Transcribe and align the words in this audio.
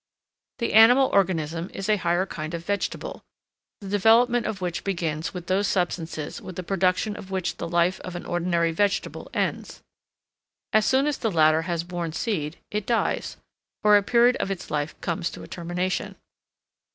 The 0.57 0.73
animal 0.73 1.11
organism 1.13 1.69
is 1.75 1.87
a 1.87 1.97
higher 1.97 2.25
kind 2.25 2.55
of 2.55 2.65
vegetable, 2.65 3.21
the 3.81 3.87
development 3.87 4.47
of 4.47 4.59
which 4.59 4.83
begins 4.83 5.31
with 5.31 5.45
those 5.45 5.67
substances 5.67 6.41
with 6.41 6.55
the 6.55 6.63
production 6.63 7.15
of 7.15 7.29
which 7.29 7.57
the 7.57 7.69
life 7.69 7.99
of 7.99 8.15
an 8.15 8.25
ordinary 8.25 8.71
vegetable 8.71 9.29
ends. 9.31 9.83
As 10.73 10.87
soon 10.87 11.05
as 11.05 11.19
the 11.19 11.29
latter 11.29 11.61
has 11.69 11.83
borne 11.83 12.13
seed, 12.13 12.57
it 12.71 12.87
dies, 12.87 13.37
or 13.83 13.95
a 13.95 14.01
period 14.01 14.37
of 14.37 14.49
its 14.49 14.71
life 14.71 14.99
comes 15.01 15.29
to 15.29 15.43
a 15.43 15.47
termination. 15.47 16.15